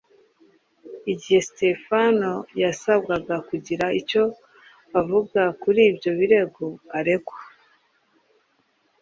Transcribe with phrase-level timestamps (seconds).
[1.11, 4.23] Igihe Sitefano yasabwaga kugira icyo
[4.99, 6.65] avuga kuri ibyo birego
[6.97, 7.37] aregwa,